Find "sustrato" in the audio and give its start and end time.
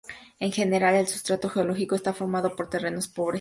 1.07-1.47